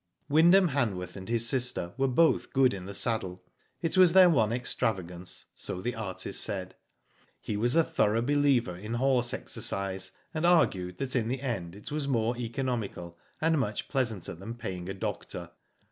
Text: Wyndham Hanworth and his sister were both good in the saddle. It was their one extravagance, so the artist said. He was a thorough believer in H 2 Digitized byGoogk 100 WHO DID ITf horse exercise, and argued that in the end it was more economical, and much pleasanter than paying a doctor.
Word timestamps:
Wyndham 0.29 0.69
Hanworth 0.69 1.15
and 1.15 1.29
his 1.29 1.47
sister 1.47 1.93
were 1.95 2.07
both 2.07 2.53
good 2.53 2.73
in 2.73 2.87
the 2.87 2.93
saddle. 2.95 3.43
It 3.83 3.97
was 3.99 4.13
their 4.13 4.31
one 4.31 4.51
extravagance, 4.51 5.45
so 5.53 5.79
the 5.79 5.93
artist 5.93 6.41
said. 6.41 6.73
He 7.39 7.55
was 7.55 7.75
a 7.75 7.83
thorough 7.83 8.23
believer 8.23 8.71
in 8.71 8.77
H 8.77 8.81
2 8.81 8.81
Digitized 8.81 8.81
byGoogk 8.81 8.81
100 8.81 8.81
WHO 8.81 8.87
DID 8.87 8.93
ITf 8.95 9.13
horse 9.13 9.33
exercise, 9.35 10.11
and 10.33 10.45
argued 10.47 10.97
that 10.97 11.15
in 11.15 11.27
the 11.27 11.41
end 11.43 11.75
it 11.75 11.91
was 11.91 12.07
more 12.07 12.35
economical, 12.35 13.19
and 13.39 13.59
much 13.59 13.87
pleasanter 13.89 14.33
than 14.33 14.55
paying 14.55 14.89
a 14.89 14.95
doctor. 14.95 15.51